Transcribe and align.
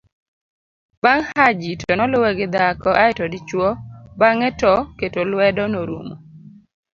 bang' 1.03 1.25
Haji 1.35 1.71
to 1.81 1.91
noluwe 1.97 2.29
gi 2.37 2.47
dhako 2.53 2.89
aeto 3.03 3.23
dichuwo 3.33 3.69
bang'e 4.19 4.49
to 4.61 4.73
keto 4.99 5.21
luedo 5.31 5.63
norumo 5.73 6.15